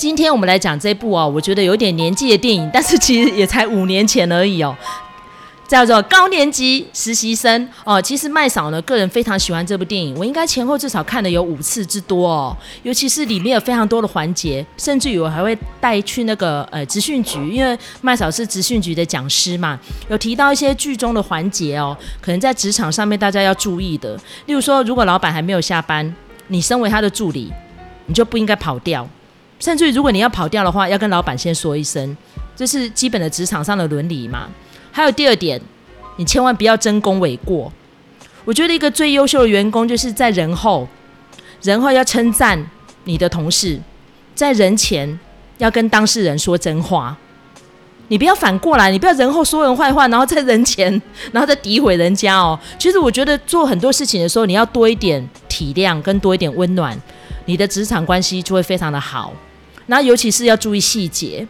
[0.00, 4.74] 今天我们来讲这部哦，我觉得有点年纪的电影，但是其实也才五年前而已哦。
[5.68, 12.56] 叫做高年级实习生哦，其实麦嫂呢，个人非常喜欢这部电影，我应该前后至少看了有五次之多哦。
[12.82, 19.78] 尤其是里面有非常多的环节，甚至于我还会带去那个呃职训局，因为麦嫂是职训局的讲师嘛，
[20.08, 24.18] 有提到一些剧中的环节哦，可能在职场上面大家要注意的。
[24.46, 27.52] 例如说，如果老板还没有下班，你身为他的助理，
[28.06, 29.06] 你就不应该跑掉，
[29.60, 32.16] 甚至于如果你要跑掉的话，要跟老板先说一声，
[32.56, 34.48] 这是基本的职场上的伦理嘛。
[34.90, 35.60] 还有第二点，
[36.16, 37.72] 你千万不要争功诿过。
[38.44, 40.88] 我觉得一个最优秀的员工，就是在人后，
[41.62, 42.70] 人后要称赞
[43.04, 43.78] 你的同事，
[44.34, 45.20] 在人前
[45.58, 47.16] 要跟当事人说真话。
[48.08, 50.90] 你不要反过来，你不要人后说人坏话，然后在人前，
[51.30, 52.58] 然后再诋毁人家哦。
[52.76, 57.00] 其实我觉得做很多事情的时候，你要多一点体谅，跟多一点温暖，
[57.44, 59.32] 你的职场关系就会非常的好。
[59.90, 61.46] 那尤其是要注意细节。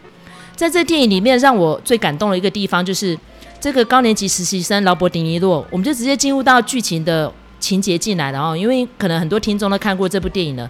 [0.57, 3.17] 在这电影里面，让我最感动的一个地方就是。
[3.63, 8.57] 这个高年级实习生劳勃·迪尼洛，我们就直接进入到剧情的情节进来了哦。
[8.57, 10.67] 因为可能很多听众都看过这部电影了，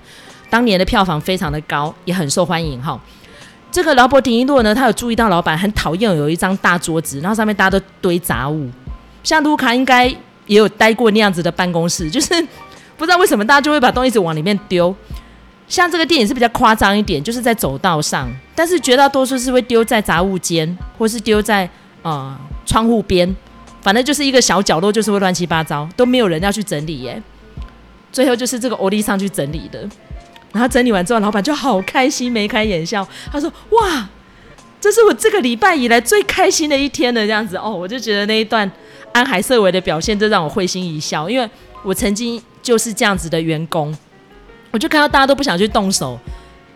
[0.51, 3.01] 当年的票房非常的高，也很受欢迎哈。
[3.71, 8.69] 这个劳勃·迪尼洛呢，他有注意到老板很讨厌有一张大桌子，然后上面大家都堆杂物。
[9.23, 10.09] 像卢卡应该
[10.47, 12.35] 也有待过那样子的办公室，就是
[12.97, 14.93] 不知道为什么大家就会把东西一直往里面丢。
[15.71, 21.67] 像这个电影是比较夸张一点，就是在走道上，但是绝大多数是会丢在杂物间，或是丢在。
[22.03, 23.37] 啊、呃，窗户边，
[23.83, 27.23] 反正就是一个小角落，就是会乱七八糟，都没有人要去整理耶。
[28.11, 29.87] 最后就是这个欧丽上去整理的，
[30.51, 33.07] 然后整理完之后，老板就好开心，眉开眼笑。
[33.31, 34.09] 他说：“哇，
[34.81, 38.73] 这是我这个礼拜以来最开心的一天了。”这样子哦，我就觉得那一段
[39.13, 41.47] 安海瑟薇的表现，就让我会心一笑，因为
[41.83, 43.95] 我曾经就是这样子的员工，
[44.71, 46.19] 我就看到大家都不想去动手。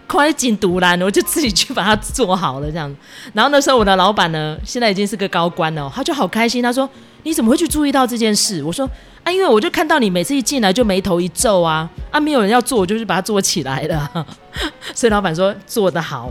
[0.07, 2.95] 快进独揽，我就自己去把它做好了这样。
[3.33, 6.63] 然后那时候我的老板呢，现在已经是个高官了，他就好开心。
[6.63, 6.89] 他说
[7.25, 8.89] ：“你怎么会去注意到这件事？”我说
[9.25, 14.27] ：“啊，因为我就看到你每次一进来就眉头一皱啊，啊，没有人要做，我就去把它做起来了。
[14.95, 16.31] ”所以老板说做得好，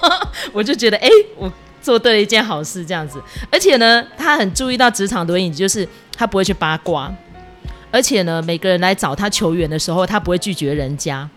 [0.52, 1.08] 我就觉得哎，
[1.38, 1.50] 我
[1.80, 3.20] 做对了一件好事这样子。
[3.50, 7.10] 而且呢，他很注意到职场伦理，就是他不会去八卦，
[7.94, 11.30] 而且呢，每个人来找他求援的时候，他不会拒绝人家。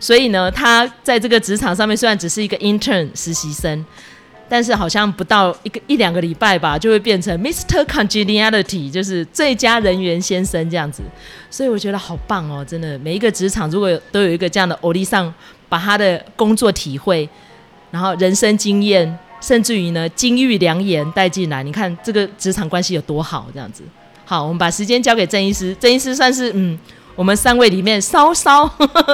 [0.00, 3.86] 所以呢，他在这个职场上面虽然只是一个 intern 实习生，
[4.48, 7.84] 但是好像不到一个一两个礼拜吧，就会变成 Mr.
[7.84, 11.04] Congeniality，就是最佳人员先生这样子。
[11.48, 15.32] 所以我觉得好棒哦，真的，每一个职场如果都有一个这样的欧丽桑，
[15.68, 17.28] 把他的工作体会，
[17.92, 23.84] 然后人生经验，甚至于呢金玉良言带进来，你看这个职场关系有多好，这样子。
[24.30, 26.78] 好，我们把时间交给郑医师，郑医师算是嗯。
[27.16, 28.70] 我们三位里面稍稍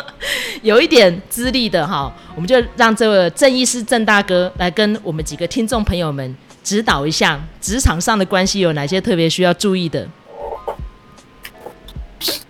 [0.62, 10.06] 有一点资历的哈，我们就让这位郑医师郑大哥来跟我们几个听众朋友们指导一下职场上的关系有哪些特别需要注意的。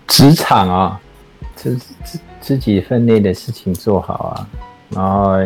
[0.05, 0.99] 职场啊，
[1.55, 4.47] 自自自己分内的事情做好啊，
[4.89, 5.37] 然后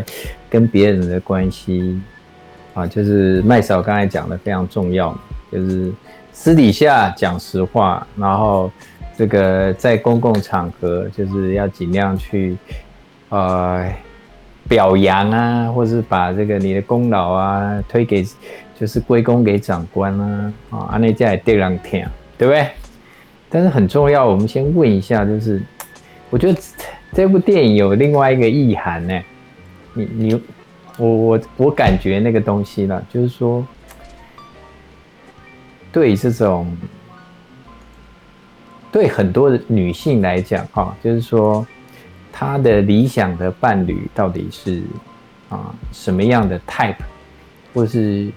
[0.50, 2.02] 跟别人的关系
[2.74, 5.16] 啊，就是麦嫂刚才讲的非常重要，
[5.50, 5.94] 就是
[6.32, 8.72] 私底下讲实话，然后。
[9.18, 12.58] 这个在公共场合就是要尽量去，
[13.30, 13.88] 呃，
[14.68, 18.26] 表扬啊，或是把这个你的功劳啊推给，
[18.80, 22.04] 就是归功给长官啊，啊，安内家也对人听，
[22.36, 22.68] 对不对？
[23.48, 25.62] 但是很重要，我们先问一下，就是
[26.32, 26.60] 我觉得
[27.14, 29.22] 这部电影有另外一个意涵呢，
[29.94, 30.42] 你你
[30.98, 33.64] 我我我感觉那个东西呢，就是说
[35.92, 36.76] 对这种。
[38.94, 41.66] 对很多的女性来讲，哈，就是说，
[42.30, 44.84] 她的理想的伴侣到底是
[45.48, 46.98] 啊什么样的 type，
[47.74, 48.30] 或是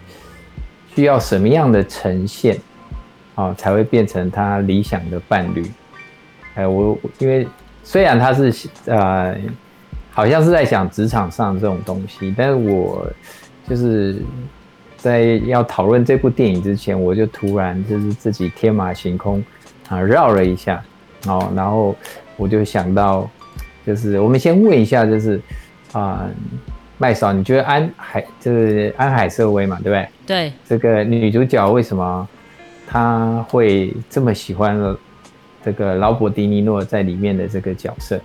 [0.95, 2.57] 需要什么样的呈现，
[3.35, 5.69] 啊，才会变成她理想的伴侣？
[6.55, 7.49] 哎，我因为
[7.83, 8.55] 虽然他是
[8.85, 9.37] 呃，
[10.13, 13.11] 好像是在想职场上这种东西，但是我
[13.69, 14.23] 就是
[15.05, 19.45] 在要讨论这部电影之前，我就突然就是自己天马行空。
[19.91, 20.83] 啊，绕了一下，
[21.27, 21.95] 哦，然后
[22.39, 23.31] 我就想到，
[23.87, 25.39] 就是我们先问一下，就是
[25.93, 26.27] 啊，
[26.97, 30.09] 麦嫂，你觉得安海就是安海瑟薇嘛，对不对？
[30.27, 30.53] 对。
[30.67, 32.27] 这个女主角为什么
[32.87, 34.97] 她会这么喜欢
[35.63, 38.19] 这个劳勃·迪尼诺在里面的这个角色？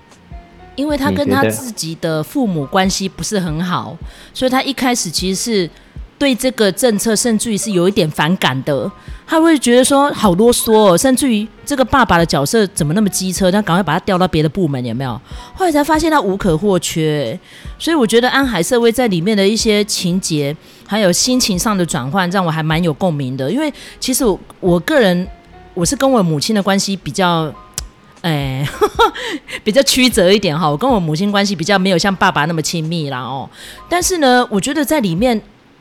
[0.77, 3.97] 因为她跟她自己的父母关系不是很好，
[4.33, 5.69] 所以她一开始其实是
[6.19, 8.91] 对这个政策甚至于是有一点反感的。
[9.25, 13.51] 他会觉得说好啰嗦哦，甚至于这个爸爸的角色怎么那么机车？
[13.51, 15.21] 那赶快把他调到别的部门，有没有？
[15.53, 17.39] 后来才发现他无可或缺。
[17.77, 20.55] 所以我觉得安海社会在里面的一些情节，
[20.87, 23.51] 还有心情上的转换，让我还蛮有共鸣的。
[23.51, 25.27] 因为其实我我个人，
[25.75, 27.53] 我是跟我母亲的关系比较，
[28.21, 28.67] 哎，
[29.63, 30.67] 比较曲折一点哈。
[30.67, 33.47] 我跟我母亲关系比较没有像爸爸那么亲密啦哦。
[33.87, 35.39] 但是呢，我觉得在里面，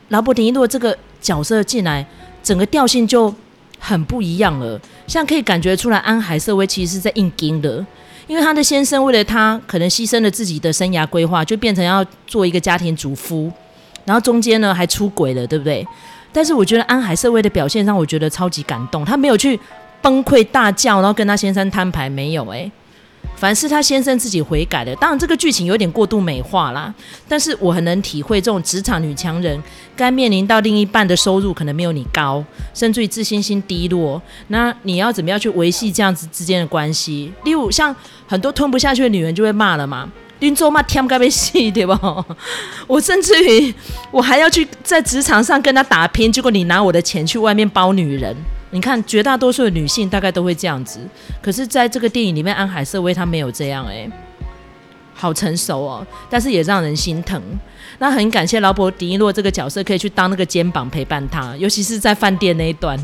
[0.09, 2.05] 劳勃·迪尼洛这个角色进来。
[2.41, 3.31] 整个调性就
[3.77, 7.85] 很不一样了，像可以感觉出来，安海瑟薇其实是在硬撑的，
[8.27, 13.51] 因为他的先生为了他，可能牺牲了自己的生涯规划，就变成要做一个家庭主夫，
[14.05, 15.85] 然后中间呢还出轨了，对不对？
[16.31, 19.59] 但是我觉得安海瑟薇的表现让我觉得超级感动，他没有去
[20.01, 22.71] 崩溃大叫，然后跟他先生摊牌，没有诶。
[23.39, 26.93] 凡是他先生自己悔改的，当然这个剧情有点过度美化啦，
[27.25, 29.57] 但是我很能体会这种职场女强人
[29.95, 32.43] 该面临到另一半的收入可能没有你高，
[32.73, 37.31] 甚至于自信心低落，那你要怎么样去维系这样子之间的关系？
[37.45, 37.95] 例如像
[38.27, 40.09] 很多吞不下去的女人就会骂了嘛，
[40.39, 41.97] 你做嘛天该被戏对吧？
[42.87, 43.73] 我甚至于
[44.11, 48.35] 我还要去在职场上跟他打拼，结果你拿我的钱去外面包女人。
[48.71, 50.99] 你看，绝大多数的女性大概都会这样子，
[51.41, 54.07] 可是在这个电影里面，安海瑟薇她没有这样，哎，
[55.15, 57.41] 好成熟哦，但是也让人心疼。
[57.97, 62.95] 那很感谢劳勃·狄尼洛这个角色可以去当那个肩膀陪伴她，尤其是在饭店那一段。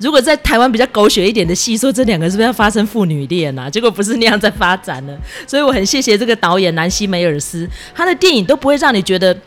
[0.00, 3.70] 如果在台湾比较狗血一点的戏，说这两个是不是要发生父女恋啊？
[3.70, 5.16] 结果不是那样在发展呢。
[5.46, 9.38] 所以我很谢谢这个导演南希·梅尔斯，他的电影都不会让你觉得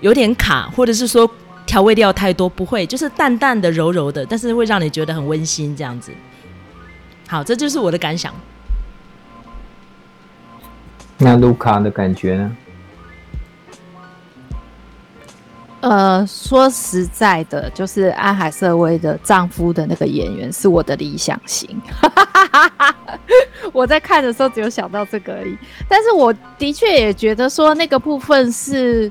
[0.00, 1.30] 有点卡，或者是说。
[1.66, 6.12] 调味料太多不会，就是淡淡的、柔柔的，但是会让你觉得很温馨这样子。
[7.28, 8.34] 好，这就是我的感想。
[11.16, 12.56] 那卢卡的感觉呢？
[15.82, 21.80] 呃，说实在的，就是安海瑟薇的丈夫的那个演员是我的理想型。
[23.72, 25.56] 我在看的时候只有想到这个而已，
[25.88, 29.10] 但是我的确也觉得说那个部分是。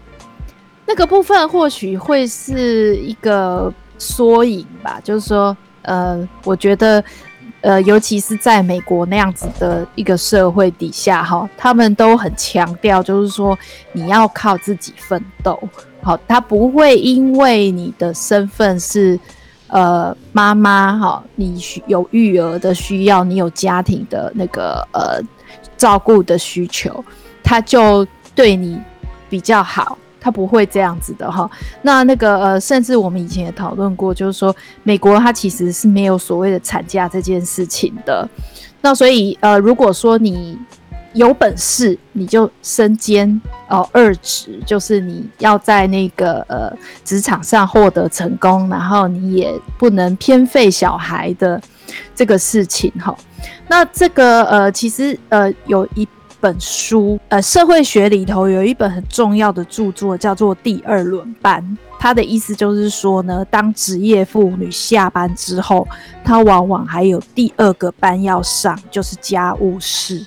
[0.90, 7.04] 那个部分或许会是一个缩影吧，就是说，呃，我觉得，
[7.62, 13.56] 呃，尤其是在美国那样子的一个社会底下，哈，他们都很强调，就是说，
[13.92, 15.62] 你要靠自己奋斗，
[16.02, 19.20] 好，他不会因为你的身份是，
[19.68, 25.22] 呃，妈妈，哈，你需有育儿的需要，你有家庭的那个呃
[25.78, 27.06] 照顾的需求，
[27.44, 28.04] 他就
[28.34, 28.82] 对你
[29.30, 29.96] 比较好。
[30.22, 31.50] 他不会这样子的哈，
[31.82, 38.28] 那那个呃，甚至我们以前也讨论过，就是说美国它其实是没有所谓的产假这件事情的。
[38.82, 40.58] 那所以呃，如果说你
[41.14, 46.72] 有本事，你就身兼哦二职，就是你要在那个呃
[47.04, 51.62] 职场上获得成功，然后你也不能偏废小孩的
[52.14, 53.16] 这个事情哈。
[53.68, 56.08] 那这个呃，其实呃有一。
[56.40, 61.62] 本书，呃，社会学里头有一本很重要的著作，叫做《第二轮班》。
[62.02, 65.86] 他的意思就是说呢，当职业妇女下班之后，
[66.24, 70.26] 她往往还有第二个班要上，就是家务事。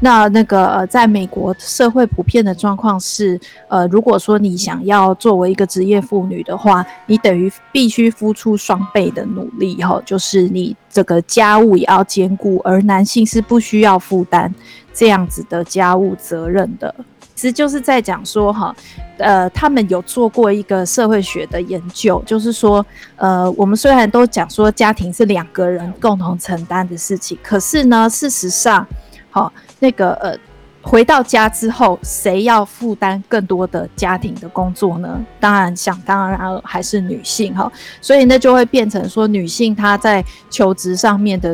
[0.00, 14.54] 那那个呃，在美国社会普遍的状况是，呃，如果说你想要作为一个职业妇女的话，你等于必须付出双倍的努力，哈，就是你这个家务也要兼顾，而男性是不需要负担
[14.94, 16.94] 这样子的家务责任的。
[17.34, 18.74] 其实就是在讲说哈，
[19.18, 22.86] 呃，他们有做过一个社会学的研究，就是说，
[23.16, 28.86] 呃，我们虽然都讲说家庭是两个人共同承担的事情，可是呢，事实上，
[29.30, 30.38] 好，那个呃，
[30.80, 35.20] 回到家之后，谁要负担更多的家庭的工作呢？
[35.40, 37.70] 当然，想当然还是女性哈，
[38.00, 41.52] 所以那，就会变成说，女性她在求职上面的，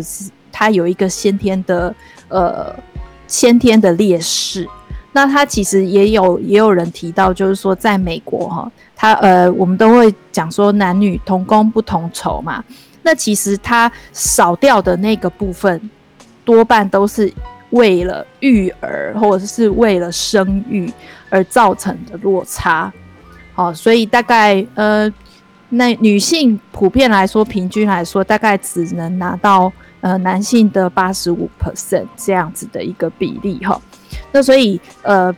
[0.53, 1.95] 她有一个先天的
[2.29, 2.77] 呃
[3.31, 4.69] 先天的劣势。
[5.13, 12.63] 那他其实也有也有人提到，就是说在美国哈，他呃，我们都会讲说男女同工不同酬嘛。
[13.03, 15.91] 那其实他少掉的那个部分，
[16.45, 17.33] 多半都是
[17.71, 20.93] 为了育儿或者是为了生育
[21.29, 22.93] 而造成的落差。
[23.55, 25.13] 好，所以大概呃，
[25.71, 33.81] 那女性普遍来说，平均来说，大概只能拿到呃男性的八十五 percent 这样子的一个比例哈。
[34.33, 35.35] 那所以，呃，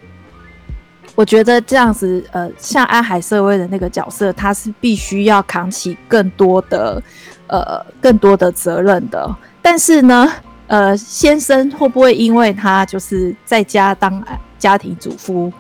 [1.15, 7.03] 我觉得这样子，呃，像安海瑟薇的那个角色，他是必须要扛起更多的，
[7.47, 9.37] 呃，更多的责任的。
[9.61, 10.31] 但是呢，
[10.67, 14.23] 呃，先生会不会因为他就是在家当
[14.59, 15.53] 家庭主妇，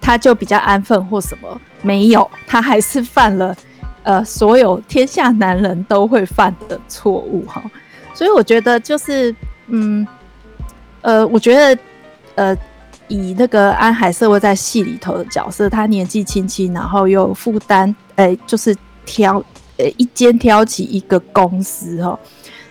[0.00, 1.60] 他就比较安分或什么？
[1.80, 3.56] 没有，他还是犯了
[4.02, 7.62] 呃所有天下男人都会犯的错误哈。
[8.14, 9.34] 所以我觉得就是
[9.68, 10.06] 嗯
[11.00, 11.82] 呃，我觉得
[12.36, 12.56] 呃
[13.08, 19.42] 以那个安海瑟薇在戏里头的角色，他年纪轻轻，然后又负担哎，就是挑
[19.76, 22.18] 呃一肩挑起一个公司哈。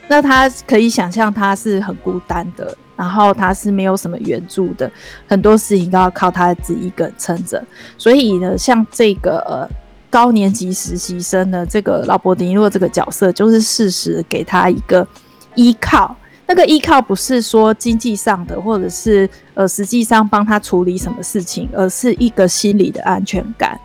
[0.08, 4.92] 那他可以想象他是很孤单的，然后他是没有什么援助的，
[5.28, 7.64] 很多事情都要靠他自己一个人撑着。
[7.98, 9.70] 所以呢，像这个呃
[10.10, 15.08] 高年级实习生的这个劳勃·迪尼洛这个角色，就是适时给他一个
[15.56, 16.16] 依靠。
[16.48, 23.80] 那个依靠不是说经济上的，或者是呃实际上帮他处理什么事情，而是一个心理的安全感，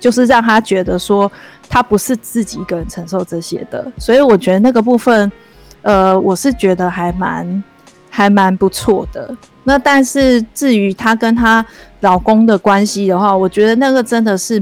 [0.00, 1.30] 就是让他觉得说
[1.68, 3.90] 他不是自己一个人承受这些的。
[3.98, 5.30] 所以我觉得那个部分。
[5.82, 7.64] 呃，我是觉得还蛮
[8.10, 9.34] 还蛮不错的。
[9.62, 11.64] 那但是至于她跟她
[12.00, 14.60] 老公的关系的话，我觉得那个真的是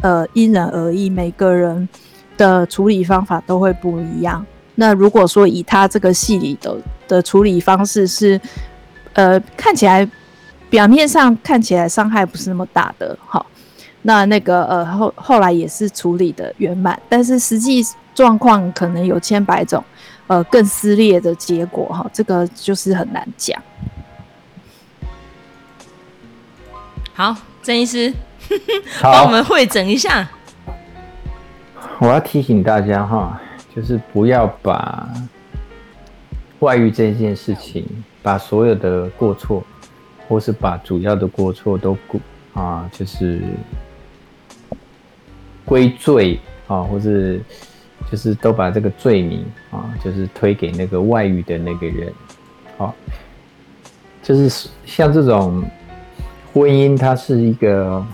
[0.00, 1.88] 呃因人而异，每个人
[2.36, 4.44] 的处理方法都会不一样。
[4.74, 6.76] 那如果说以他这个戏里的
[7.08, 8.40] 的处理方式是
[9.12, 10.08] 呃看起来
[10.68, 13.44] 表面上看起来伤害不是那么大的，好，
[14.02, 17.84] 那那个呃后后来也是处理的圆满，但是实际
[18.14, 19.84] 状况可能有千百种。
[20.26, 23.60] 呃，更撕裂的结果哈，这个就是很难讲。
[27.12, 28.14] 好，郑医师，
[29.02, 30.28] 帮我们会诊一下。
[31.98, 33.40] 我要提醒大家哈，
[33.74, 35.08] 就是不要把
[36.60, 37.86] 外遇这件事情，
[38.22, 39.64] 把所有的过错，
[40.28, 42.20] 或是把主要的过错都归
[42.54, 43.40] 啊，就是
[45.64, 47.40] 归罪啊，或是。
[48.10, 52.12] 就是都把这个罪名啊，就是推给那个外遇的那个人，
[52.78, 52.94] 好，
[54.22, 55.62] 就是像这种
[56.52, 58.04] 婚姻，它是一个，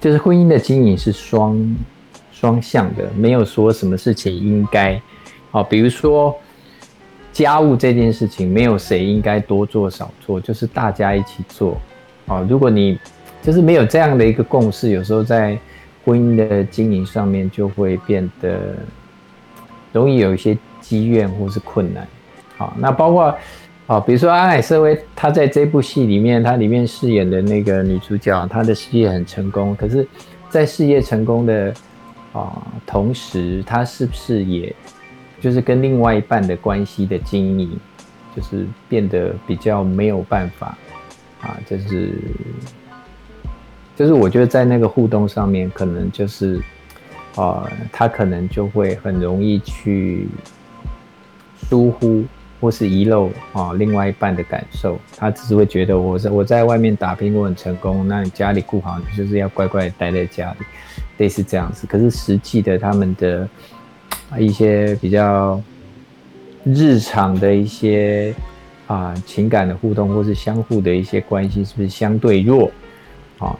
[0.00, 1.56] 就是婚姻的经营是双
[2.40, 5.00] 双向的，没有说什么事情应该，
[5.50, 6.34] 好，比如说
[7.32, 11.76] 家务这件事情，没有谁应该多做少做，就是大家一起做，
[12.26, 12.98] 啊，如果你
[13.42, 15.58] 就是没有这样的一个共识，有时候在。
[16.02, 18.74] 婚姻的经营上面就会变得
[19.92, 22.08] 容易有一些积怨或是困难。
[22.56, 23.36] 好，那包括
[23.86, 29.76] 啊，比如说安海瑟薇，她在这部戏里面，她里面饰演的那个女主角，她的事业很成功。
[29.76, 30.08] 可是，
[30.48, 31.72] 在事业成功的
[32.32, 34.74] 啊同时，他是不是也
[35.40, 37.78] 就是跟另外一半的关系的经营，
[38.36, 40.76] 就是变得比较没有办法
[41.40, 41.58] 啊？
[41.66, 42.12] 就是。
[43.96, 46.58] 就是我觉得在那个互动上面，可能就是，
[47.36, 50.26] 啊、他可能就会很容易去
[51.68, 52.24] 疏忽
[52.62, 54.98] 或是遗漏啊、另外一半的感受。
[55.18, 60.64] 他只是会觉得我在我在外面打拼，我很成功，那你家里顾好，你就是要乖乖待在家里，
[61.20, 61.86] 类似这样子。
[61.86, 63.48] 可是实际的他们的
[64.36, 65.62] 一些比较
[66.64, 68.34] 日常的一些
[68.88, 72.68] 啊、情感的互动，或是相互的一些关系，是不是相对弱
[73.38, 73.56] 啊？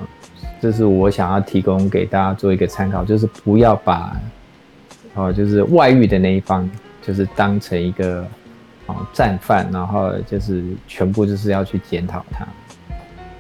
[0.61, 4.21] 这是我想要提供给大家做一个参考，就是不要把，
[5.15, 6.69] 哦，就是外遇的那一方，
[7.01, 8.27] 就是当成一个
[8.87, 12.45] 啊战犯，然后就是全部就是要去检讨他，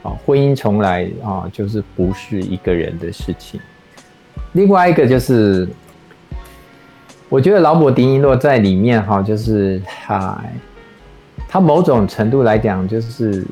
[0.08, 3.60] 啊，婚姻从来啊就是不是一个人的事情。
[4.52, 5.68] 另外一个就是，
[7.28, 10.42] 我觉得劳勃·迪尼洛在里面哈，就是他，
[11.48, 13.44] 他某种程度来讲就是。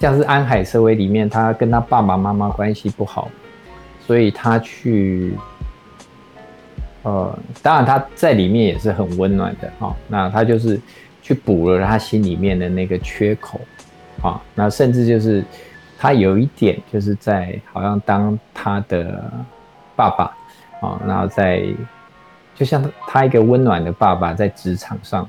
[0.00, 3.28] 像是安海瑟薇里面，他跟他爸爸妈妈关系不好，
[4.06, 5.32] 所以他去，
[7.02, 9.96] 呃，当然他在里面也是很温暖的哈、哦。
[10.06, 10.80] 那他就是
[11.20, 13.60] 去补了他心里面的那个缺口，
[14.22, 15.42] 啊、那甚至就是
[15.98, 19.22] 他有一点就是在好像当他的
[19.96, 20.32] 爸爸
[20.80, 21.66] 啊、然后在
[22.54, 25.28] 就像他一个温暖的爸爸在职场上，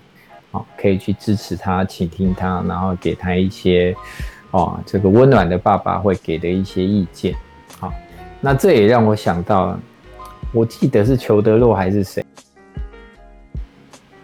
[0.51, 3.95] 啊、可以去支持他、倾听他，然后给他一些。
[4.51, 7.35] 哦，这个温暖的爸爸会给的一些意见，
[7.79, 7.93] 好，
[8.41, 9.77] 那这也让我想到，
[10.51, 12.25] 我记得是裘德洛还是谁，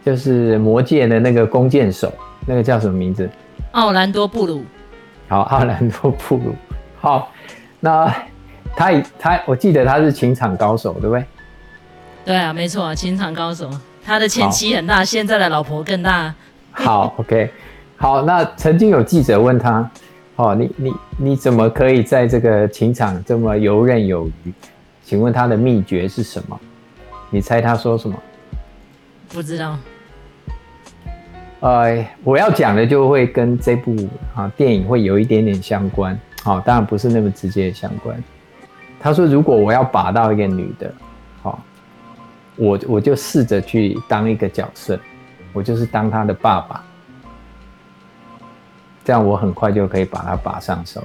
[0.03, 2.11] 就是魔戒的那个弓箭手，
[2.43, 3.29] 那个叫什么名字？
[3.73, 4.65] 奥兰多·布鲁。
[5.27, 6.55] 好，阿兰多·布鲁。
[6.99, 7.31] 好，
[7.79, 8.13] 那
[8.75, 11.25] 他他，我记得他是情场高手，对不对？
[12.25, 13.69] 对啊，没错，情场高手。
[14.03, 16.33] 他的前妻很大，现在的老婆更大。
[16.71, 17.51] 好，OK，
[17.97, 19.89] 好，那曾经有记者问他。
[20.35, 24.53] 哦，你你你怎么可以在这个情场这么游刃有余？
[25.01, 26.59] 请问他的秘诀是什么？
[27.29, 28.15] 你猜他说什么？
[29.29, 29.77] 不知道。
[31.61, 33.95] 呃，我要讲的就会跟这部
[34.35, 38.21] 啊电影会有一点点相关好，当然不是那么直接的相关。
[38.99, 40.93] 他说，如果我要把到一个女的，
[41.41, 41.63] 好，
[42.55, 44.99] 我我就试着去当一个角色，
[45.53, 46.83] 我就是当她的爸爸，
[49.03, 51.03] 这样我很快就可以把她把上手。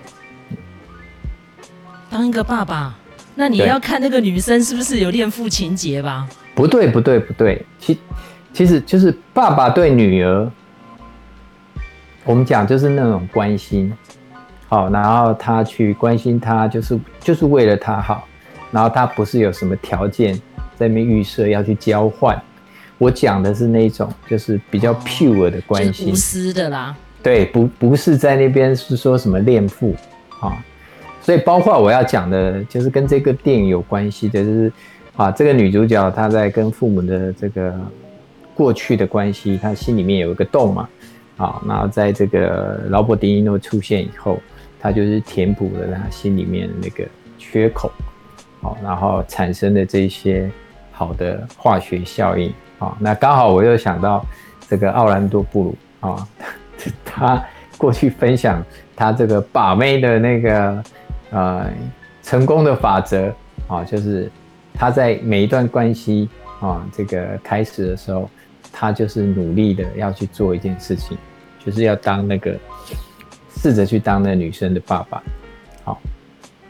[2.11, 2.95] 当一个爸爸，
[3.35, 6.28] 那你要看那个女生是不是有恋父情节吧？
[6.54, 7.99] 不对，不对，不对，其
[8.52, 10.50] 其实就是爸爸对女儿，
[12.25, 13.92] 我们讲就是那种关心，
[14.69, 18.26] 好，然后他去关心她，就是就是为了她好，
[18.71, 20.35] 然后他不是有什么条件
[20.76, 22.40] 在那边预设要去交换，
[22.99, 29.95] 我讲的是那种就是比较 pure 的关心，就是、无私的啦，对，不不是在那边是说什么恋父
[30.40, 30.62] 啊。
[31.23, 34.73] 所以，包括我要讲的，就是跟这个电影有关系的，就是
[35.16, 37.78] 啊，这个女主角她在跟父母的这个
[38.61, 40.87] 过去的关系，他心里面有一个洞嘛，
[41.38, 44.38] 啊，然后在这个劳勃·迪尼诺出现以后，
[44.79, 47.90] 他就是填补了他心里面那个缺口，
[48.61, 50.50] 好，然后产生的这些
[50.93, 54.23] 好的化学效应，啊，那刚好我又想到
[54.69, 55.76] 这个奥兰多·布鲁。
[56.00, 56.29] 啊，
[57.02, 57.43] 他
[57.79, 58.62] 过去分享
[58.95, 60.85] 他这个把妹的那个。
[61.33, 61.71] 呃，
[62.25, 63.33] 成功的法则。
[63.69, 64.29] 啊，就是
[64.75, 66.29] 他在每一段关系
[66.61, 68.29] 啊，这个开始的时候，
[68.73, 71.17] 他就是努力的要去做一件事情，
[71.65, 72.59] 就是要当那个
[73.57, 75.23] 试着去当那女生的爸爸。
[75.85, 76.00] 好，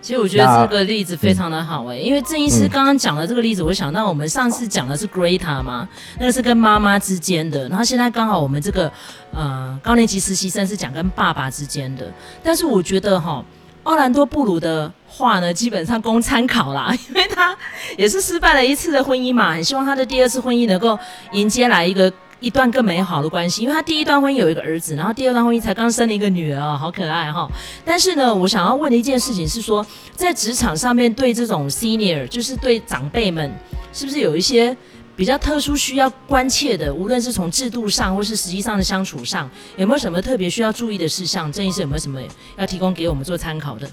[0.01, 5.89] 其实我觉得这个例子非常的好哎、欸，因为郑医师刚刚讲的这个例子，我想到我们上次讲的是 Greta 嘛，
[6.19, 8.93] 那个是跟妈妈之间的，然后现在刚好我们这个
[9.33, 13.45] 呃高年级实习生是讲跟爸爸之间的，但是我觉得哈。
[13.85, 17.57] 奥兰多·布鲁的话呢，基本上供参考啦， 因为他
[17.97, 20.99] 也是失败了一次的婚姻嘛，很希望他的第二次婚姻能够
[21.33, 23.63] 迎接来一个一段更美好的关系。
[23.63, 27.49] 因为他第一段婚姻有一个儿子，然后第二段婚姻才刚生了一个女儿，好可爱哈。
[27.85, 29.85] 但是呢，我想要问的一件事情是说，
[30.15, 33.51] 在职场上面对这种 senior，就是对长辈们，
[33.93, 34.77] 是不是有一些？
[35.21, 41.53] 比较特殊需要关切的，无论是从制度上或是实际上的相处上，有没有什么特别需要注意的事项？
[41.53, 42.19] 郑医师有没有什么
[42.57, 43.87] 要提供给我们做参考的？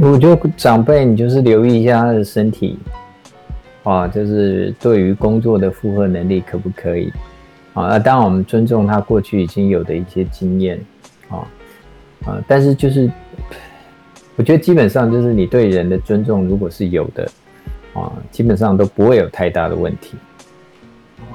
[0.00, 2.78] 我觉得长辈，你就是留意一下他的身体，
[3.82, 7.12] 啊，就是对于工作的负荷能力可不可以？
[7.74, 10.82] 啊，那当然我们尊重他过去已经有的一些经验，
[11.28, 11.44] 啊，
[12.24, 13.10] 啊，但是就是
[14.36, 17.30] 我觉得基本上就是你对人的尊重，如果是有的。
[17.94, 20.16] 啊，基本上都不会有太大的问题，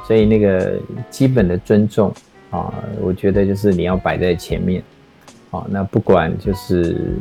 [0.06, 2.14] 所以那个基本的尊重
[2.52, 4.84] 啊，我觉得就是你要摆在前面。
[5.50, 7.16] 啊，那不管就是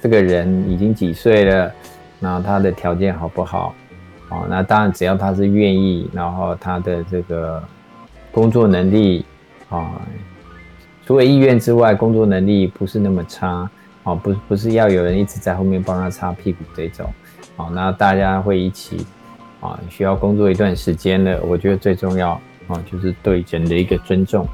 [0.00, 1.70] 这个人已经几岁了，
[2.18, 3.74] 那他的条件好不好？
[4.30, 7.62] 啊，那当然只要他是愿意，然后他的这个
[8.32, 9.22] 工作能力
[9.68, 10.00] 啊，
[11.04, 13.68] 除了意愿之外，工作能力不是那么差
[14.02, 17.06] 啊，不不是要有人一直在后面帮他擦屁股这种。
[17.56, 19.04] 好，那大家会一起
[19.60, 21.42] 啊，需要工作一段时间的。
[21.42, 24.46] 我觉得最重要啊，就是对人的一个尊重。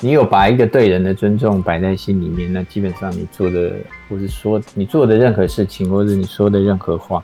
[0.00, 3.72] 你有把一个对人的尊重摆在心里面，那基本上你做的
[4.08, 7.22] 或是说你做的任何事情，或者你说的任何话，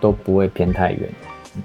[0.00, 1.08] 都不会偏太远。
[1.56, 1.62] 嗯。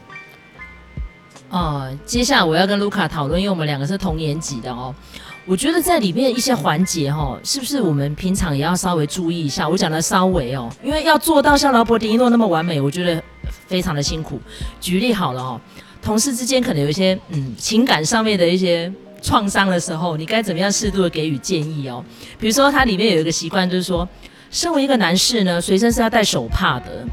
[1.49, 4.95] 哦，接下来我要跟卢卡讨论，因为我们两个是同年级的哦。
[5.45, 9.67] 我觉得在里面一些环节哈，是不是我们平常也要稍微注意一下？
[9.67, 13.21] 我讲的稍微哦，因为要做到像劳勃·迪尼诺那么完美，我觉得
[13.65, 14.39] 非常的辛苦。
[14.79, 15.59] 举例好了哦，
[16.03, 18.91] 同事之间可能有一些嗯情感上面的一些
[19.23, 22.05] 创伤的时候，你该怎么样适度的给予建议哦？
[22.39, 24.07] 比如说它里面有一个习惯，就是说，
[24.51, 27.05] 身为一个男士呢，随身是要带手帕的。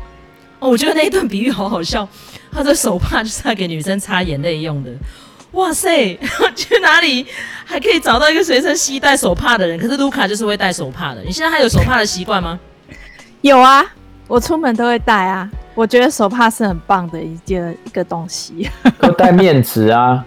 [0.58, 2.06] 哦，我觉得那一段比喻好好笑，
[2.52, 4.90] 他的手帕就是要给女生擦眼泪用的。
[5.52, 6.18] 哇塞，
[6.54, 7.26] 去哪里
[7.64, 9.78] 还可以找到一个随身携带手帕的人？
[9.78, 11.22] 可是卢卡就是会带手帕的。
[11.22, 12.58] 你现在还有手帕的习惯吗？
[13.40, 13.84] 有啊，
[14.28, 15.48] 我出门都会带啊。
[15.74, 18.68] 我觉得手帕是很棒的一件一个东西。
[19.02, 20.24] 要带面纸啊？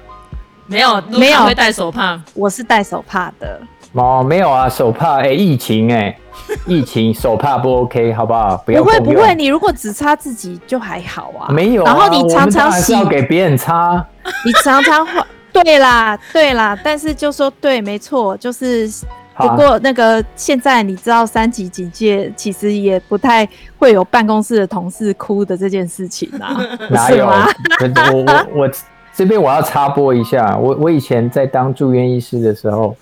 [0.68, 2.20] 没有，没有会带手帕。
[2.34, 3.60] 我是带手帕的。
[3.94, 6.18] 哦，没有啊，手帕哎、欸，疫情哎、欸，
[6.68, 8.56] 疫情手帕不 OK，好不好？
[8.66, 11.50] 不要不会不会，你如果只擦自己就还好啊。
[11.52, 14.06] 没有、啊，然后你常常洗，要给别人擦。
[14.46, 18.88] 你常常换，对啦对啦，但是就说对，没错，就是
[19.36, 23.48] 不过那个现在你知道三级警戒，其实也不太
[23.80, 26.56] 会有办公室的同事哭的这件事情啊。
[26.92, 27.26] 哪有？
[27.26, 28.72] 我我我
[29.16, 32.96] 这边我要插播一下，我我以前在当住院医师的时候。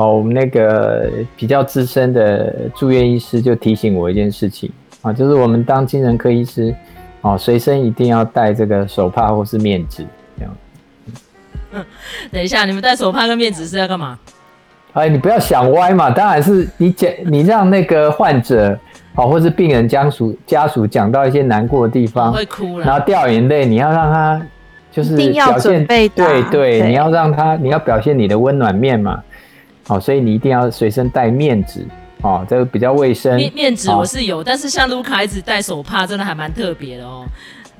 [0.00, 6.74] 好，我们那个比较资深的住院医师就提醒我一件事情啊，就是我们当精神科医师，
[7.20, 10.06] 哦，随身一定要带这个手帕或是面纸，
[10.38, 10.56] 这样。
[11.72, 11.84] 嗯，
[12.32, 14.18] 等一下，你们带手帕跟面纸是要干嘛？
[14.94, 18.74] 哎，你不要想歪嘛，当然是你讲，你让那个患者，
[19.16, 24.40] 哦，或是病人家属家属讲到一些难过的地方，会哭了，然后掉眼泪，你要让他
[24.90, 29.22] 就是表现，对对，对，你要让他，你要表现你的温暖面嘛，
[29.90, 31.84] 好，所以你一定要随身带面纸，
[32.22, 33.34] 哦，这个比较卫生。
[33.34, 37.26] 面面纸我是有，但是像卢卡一直戴手帕，真的还蛮特别的哦。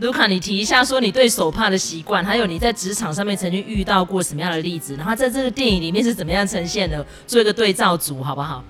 [0.00, 8.64] 卢卡，你提一下说你对手帕的习惯，还有你在职场上面曾经遇到过什么样的例子，然后在这个电影里面是怎么样呈现的，做一个对照组，好不好？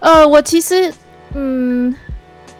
[0.00, 0.92] 呃，我其实，
[1.34, 1.94] 嗯，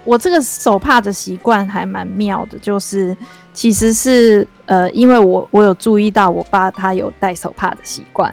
[0.04, 3.16] 我这个手帕的习惯还蛮妙的，就是
[3.52, 8.32] 其实是呃，因为我我有注意到我爸他有戴手帕的习惯，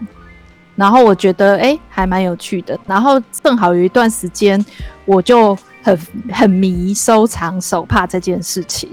[0.76, 4.64] 然后我觉得哎、还蛮有趣的，然后正好有一段时间
[5.06, 5.98] 我就很
[6.32, 8.90] 很迷收藏手帕这件事情。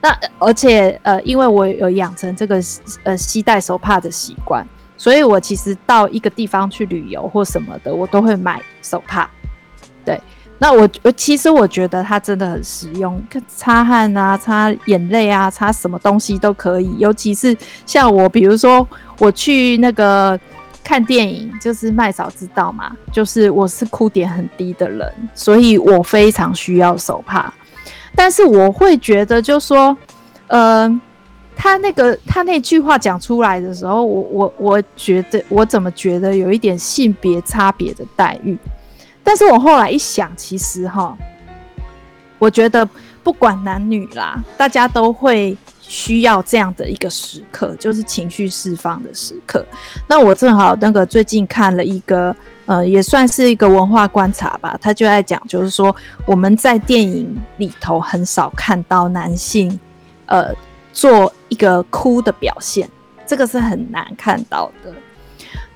[0.00, 2.60] 那而且呃，因为我有养成这个
[3.02, 4.64] 呃携带手帕的习惯，
[4.96, 9.28] 所以我其实到一个地方去旅游或什么的，我都会买手帕。
[10.04, 10.20] 对，
[10.58, 16.94] 那我我其实我觉得它真的很实用，擦汗啊、擦眼泪啊、擦什么东西都可以。
[16.98, 18.86] 尤其是像我，比如说
[19.18, 20.38] 我去那个
[20.86, 27.52] 看电影，就是麦嫂知道嘛，就是我是哭点很低的人，所以我非常需要手帕。
[28.14, 29.96] 但是我会觉得，就说，
[30.46, 30.88] 呃，
[31.56, 38.56] 他那个他那句话讲出来的时候，我我我觉得我怎么觉得有一点性别差别的待遇？
[39.24, 41.18] 但是我后来一想，其实哈，
[42.38, 42.88] 我觉得
[43.24, 45.56] 不管男女啦，大家都会
[45.88, 49.64] 需要这样的一个时刻，就是情绪释放的时刻。
[50.08, 52.34] 那我正好那个最近看了一个。
[52.66, 54.76] 呃，也算是一个文化观察吧。
[54.82, 55.94] 他就在讲，就是说
[56.26, 59.78] 我们在电影里头很少看到男性，
[60.26, 60.52] 呃，
[60.92, 62.90] 做一个哭的表现，
[63.24, 64.92] 这个是很难看到的。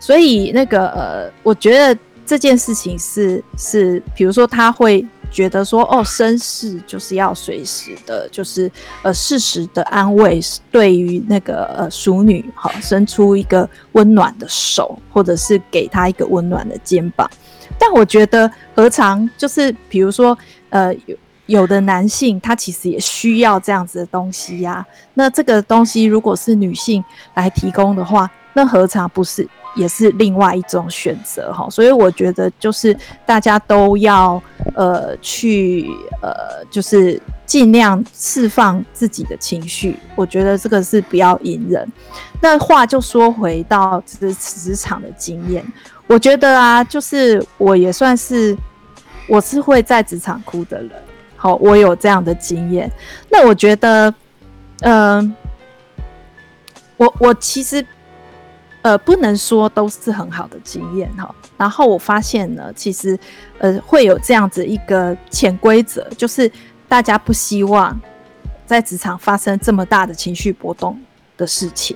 [0.00, 1.96] 所以那个呃，我觉得
[2.26, 5.06] 这件事情是是，比如说他会。
[5.30, 8.70] 觉得说哦，绅士就是要随时的，就是
[9.02, 10.40] 呃适时的安慰，
[10.70, 17.30] 对于那个呃淑女哈，伸出一个温暖的手，或者是给她一个温暖的肩膀。
[17.78, 20.36] 但我觉得何尝就是比如说
[20.68, 21.16] 呃有
[21.46, 27.02] 有的男性他其实也需要这样子的东西呀、那这个东西如果是女性
[27.34, 29.48] 来提供的话，那何尝不是？
[29.76, 34.42] 也是另外一种选择哈，所以我觉得就是大家都要
[34.74, 35.88] 呃去
[36.20, 41.86] 呃就是尽量释放自己的情绪，我觉得这个是不要隐忍。
[42.40, 45.64] 那话就说回到这职场的经验，
[46.08, 48.56] 我觉得啊，就是我也算是
[49.28, 50.90] 我是会在职场哭的人，
[51.36, 52.90] 好，我有这样的经验。
[53.28, 54.12] 那我觉得，
[54.80, 55.32] 嗯、
[56.96, 57.86] 我我其实。
[58.82, 61.34] 呃，不能说都是很好的经验哈。
[61.58, 63.18] 然后我发现呢，其实
[63.58, 66.50] 呃会有这样子一个潜规则，就是
[66.88, 68.00] 大家不希望
[68.64, 70.98] 在职场发生这么大的情绪波动
[71.36, 71.94] 的事情。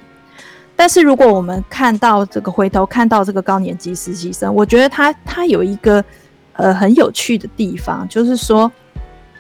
[0.77, 6.05] 但是如果我们看到这个回头看到这个高年级实习生，我觉得他他有一个
[6.53, 8.71] 呃很有趣的地方，就是说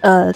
[0.00, 0.32] 呃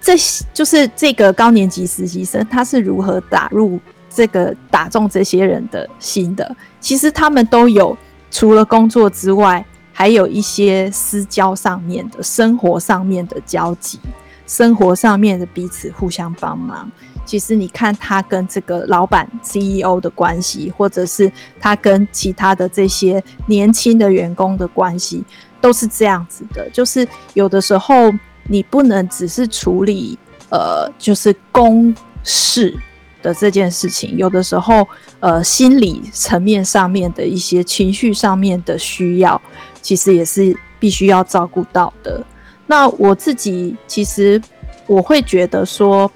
[0.00, 0.16] 这
[0.52, 3.78] 就是这个高年级实习生他是如何打入。
[4.14, 7.96] 这个打中这些人的心的，其实他们都有
[8.30, 13.98] 除了工作之外，还有一些私交上面的、生活上面的交集，
[14.46, 16.90] 生活上面的彼此互相帮忙。
[17.24, 25.24] 其实你看他跟这个老板 CEO 的关系，或者是他跟其他的这些年轻的员工的关系，
[25.60, 26.68] 都是这样子的。
[26.70, 28.12] 就是有的时候
[28.46, 30.18] 你不能只是处理
[30.50, 32.76] 呃，就是公事。
[33.24, 34.86] 的这件事情，有的时候，
[35.18, 39.40] 呃，心理层面上面的一些情绪上面的需要，
[39.80, 42.22] 其实也是必须要照顾到的。
[42.66, 44.38] 那我自己其实
[44.86, 46.10] 我会觉得说，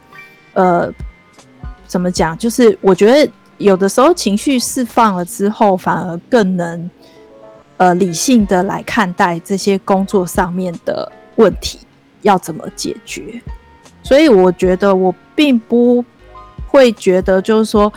[0.52, 0.92] 呃，
[1.86, 2.36] 怎么讲？
[2.36, 6.90] 就是我觉得有的时候情绪释放了之后，反而更能
[7.78, 11.78] 呃理性的来看待这些工作上面的问题
[12.20, 13.40] 要怎么解决。
[14.02, 16.04] 所以我觉得我并不。
[16.78, 17.92] 会觉得就是说，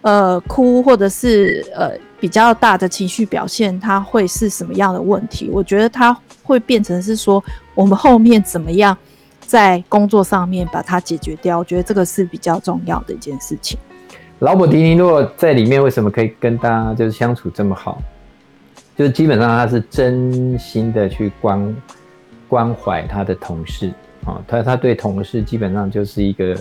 [0.00, 5.50] 呃，哭或者是呃比较大的情绪表现，它会是什么样的问题？
[5.52, 8.96] 我觉得它会变成是说，我们后面怎么样
[9.40, 11.58] 在工作上面把它解决掉？
[11.58, 13.78] 我觉得这个是比较重要的一件事情。
[14.38, 18.00] 劳勃·迪尼洛在里面为什么可以跟大家就是相处这么好？
[18.96, 21.76] 就是基本上他是真心的去关
[22.48, 23.92] 关怀他的同事
[24.24, 26.56] 啊，他他对同事基本上就是一个。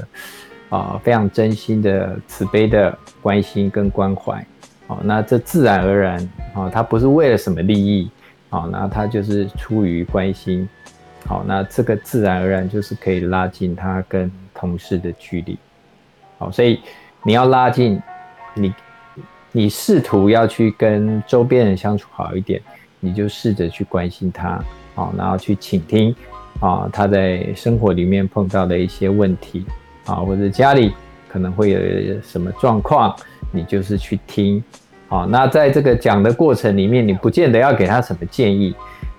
[0.71, 4.43] 啊，非常真心的、慈悲的关心跟关怀，
[4.87, 8.09] 哦，那这自然而然啊，他不是为了什么利益，
[8.49, 10.67] 好，那他就是出于关心，
[11.27, 15.59] 好，那这个自然而然就是可以拉近他跟同事的距离，
[16.37, 16.79] 好，所以
[17.21, 18.01] 你要拉近，
[18.53, 18.73] 你
[19.51, 22.61] 你试图要去跟周边人相处好一点，
[23.01, 24.63] 你就试着去关心他，
[24.95, 26.15] 好，然后去倾听
[26.61, 29.65] 啊，他在生活里面碰到的一些问题
[30.11, 30.93] 啊，或者家里
[31.29, 33.15] 可能会有什么状况。
[33.53, 34.63] 你就是去听，
[35.09, 38.73] 好，那在这个讲的过程里面，你不见得要给他什么建议。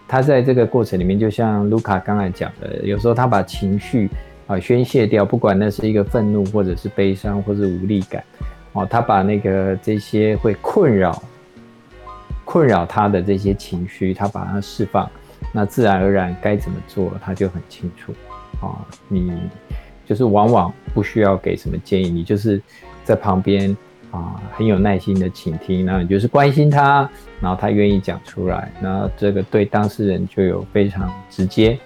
[0.08, 4.08] 他在这个过程里面，就像卢卡刚才讲的，有时候他把情绪
[4.46, 8.24] 啊宣泄掉，不管那是一个愤怒，或者是悲伤，或是无力感，
[8.72, 11.22] 哦，他把那个这些会困扰、
[12.44, 15.10] 困扰他的这些情绪，他把它释放，
[15.52, 18.14] 那自然而然该怎么做，他就很清楚。
[18.60, 19.32] 啊，你
[20.06, 22.60] 就是往往不需要给什么建议，你就是
[23.04, 23.76] 在旁边。
[24.12, 27.08] 啊，很有耐心的倾听，那你就是关心他，
[27.40, 31.78] 然后他愿意讲出来，那这个对当事人就有非常直接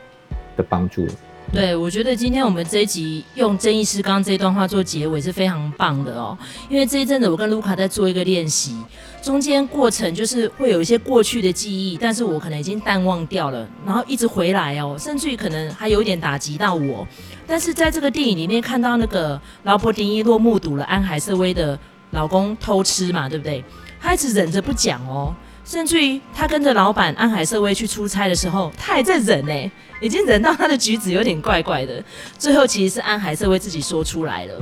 [0.56, 1.06] 的帮助。
[1.52, 6.36] 对，我觉得今天我们这一集用曾医师刚刚这段话做结尾是非常棒的哦，
[6.68, 8.76] 因为这一阵子我跟卢卡在做一个练习，
[9.22, 17.06] 中间过程就是会有一些过去的记忆，但是我可能已经淡忘掉了，然后一直回来哦，甚至于可能还有一点打击到我，
[17.46, 21.78] 但是在这个电影里面看到那个劳勃·丁一洛目睹了安海瑟薇的。
[22.12, 23.62] 老公偷吃嘛，对不对？
[24.00, 32.02] 他一直忍着不讲哦，甚至于他跟着老板安海瑟薇去出差的时候，他还在忍呢，已经忍到他的举止有点怪怪的。
[32.38, 34.54] 最后其实是安海瑟薇自己说出来了，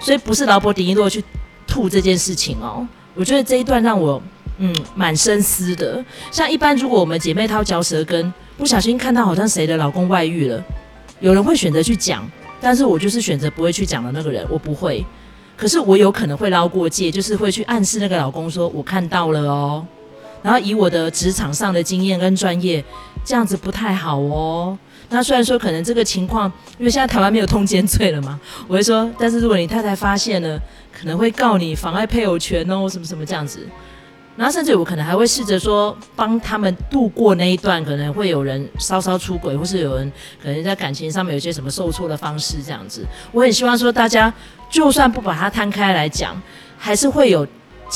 [0.00, 1.22] 所以不是劳勃迪尼洛去
[1.66, 2.86] 吐这件事情哦。
[3.14, 4.22] 我觉得这一段让我
[4.58, 6.04] 嗯蛮深思的。
[6.30, 10.62] 像一般如果我们姐妹掏嚼舌根，不小心看到好像谁的老公外遇了，
[11.20, 12.28] 有人会选择去讲，
[12.60, 15.04] 但是我就是选择不会去讲的那个人，我不会。
[15.56, 19.86] 可是我有可能会捞过界，就是会去暗示那个老公说：“我看到了哦。”
[20.46, 22.82] 然后以我的职场上的经验跟专业，
[23.24, 24.78] 这样子不太好哦。
[25.08, 26.46] 那虽然说可能这个情况，
[26.78, 30.56] 因为现在台湾没有通奸罪了嘛， 我会说，但是如果你太太发现了，
[30.96, 33.66] 可能会告你妨碍配偶权哦，什么什么这样子。
[34.36, 43.04] 然后甚至我可能还会试着说，帮他们度过那一段，可能会有人稍稍出轨，或是有人可能在感情上面有些什么受挫的方式这样子。
[43.32, 44.32] 我很希望说，大家
[44.70, 46.40] 就算不把它摊开来讲，
[46.78, 47.44] 还是会有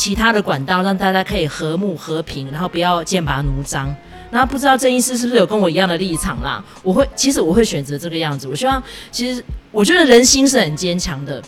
[0.01, 3.95] 其他的管道让大家可以和睦和平，然后不要剑拔弩张。
[4.31, 6.65] 然后不知道郑医师是不是有跟我一样的立场啦？
[6.83, 8.49] 我会，其实我会选择这个样子。
[8.49, 11.43] 我希望，其实我觉得人心是很坚强的，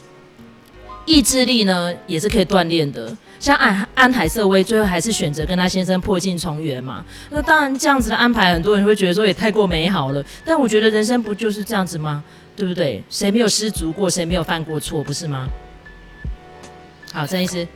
[1.06, 3.16] 意志力呢也是可以锻炼的。
[3.40, 7.02] 像安安海瑟薇最后还是选择跟他先生破镜重圆嘛？
[7.30, 10.22] 那当然这样子的安排，很多人会觉得说也太过美好了。
[10.44, 12.22] 但我觉得人生不就是这样子吗？
[12.54, 13.02] 对不对？
[13.08, 14.10] 谁没有失足过？
[14.10, 15.02] 谁没有犯过错？
[15.02, 15.48] 不是吗？
[17.14, 17.66] 好，郑医师。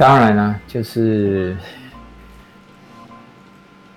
[0.00, 1.54] 当然了，就是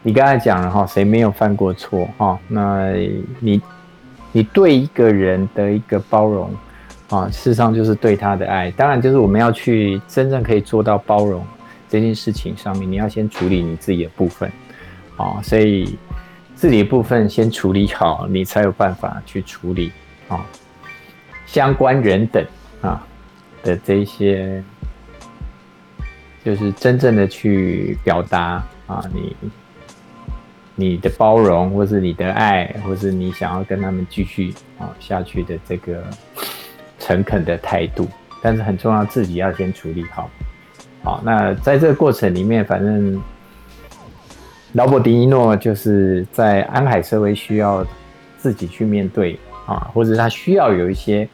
[0.01, 2.37] 你刚才讲了哈，谁没有犯过错哈？
[2.49, 2.91] 那
[3.39, 3.61] 你
[4.33, 6.53] 你对一个人的一个包容。
[7.09, 8.71] 啊，事实上就是对他的爱。
[8.71, 11.45] 当然，就是我们要去真正可以做到包容
[11.87, 14.51] 这件事情上面，你要先处理你自己的部分。
[15.15, 15.97] 啊，所以
[16.53, 19.91] 自己部分先处理好，你才有办法去处理
[20.27, 20.43] 啊
[21.45, 22.43] 相关人等
[22.81, 23.05] 啊
[23.61, 24.63] 的这一些，
[26.43, 29.35] 就是真正的去表达啊你
[30.75, 36.03] 你的包容，或是你的爱，或是你想要跟他们继续啊下去的这个。
[36.99, 38.07] 诚恳的态度，
[38.41, 40.29] 但是很重要，自己要先处理好。
[41.03, 43.21] 好，那在这个过程里面，反正
[44.71, 47.85] 劳勃·迪尼诺就是在安海社会需要
[48.37, 51.27] 自己去面对啊，或者他需要有一些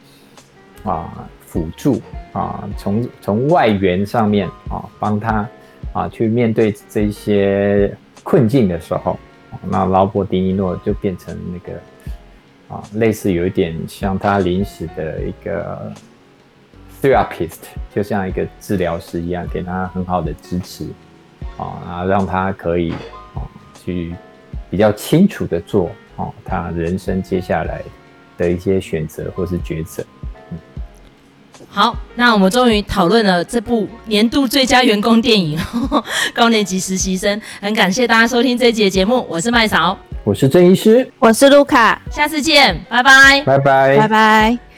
[0.82, 2.00] 啊辅助
[2.32, 5.48] 啊，从从外援上面啊帮他
[5.92, 9.18] 啊去面对这些困境的时候，
[9.68, 11.78] 那劳勃·迪尼诺就变成那个。
[12.70, 15.92] 啊，类似有一点像他临时的一个
[17.02, 20.84] therapist，就像一个治疗师一样，给他很好的支持，
[21.58, 22.92] 啊，然后让他可以
[23.34, 23.42] 啊
[23.74, 24.14] 去
[24.70, 27.82] 比较清楚的做啊他人生接下来
[28.38, 30.04] 的一些选择或是抉择。
[31.60, 35.58] 嗯，好，那我们终于讨论了这部年度最佳员工电影
[36.34, 39.96] 《高年级实习生》，很感谢大家收听这一集的节目，我是麦嫂。
[40.24, 44.69] 我是郑医师，我是卢卡，下次见，拜拜，拜拜，拜拜。